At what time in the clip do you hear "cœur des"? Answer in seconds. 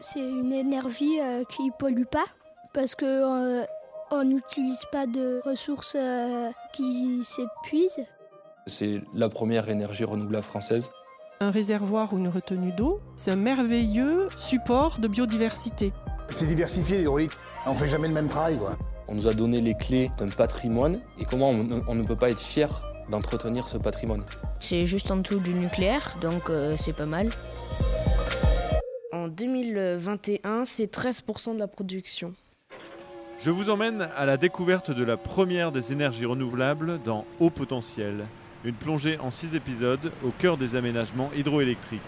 40.30-40.76